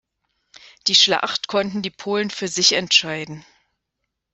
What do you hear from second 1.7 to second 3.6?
die Polen für sich entscheiden.